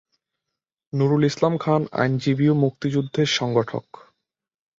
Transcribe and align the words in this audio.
নুরুল 0.93 1.23
ইসলাম 1.25 1.53
খান 1.57 1.81
আইনজীবী 1.93 2.45
ও 2.49 2.53
মুক্তিযুদ্ধের 2.55 3.29
সংগঠক। 3.39 3.85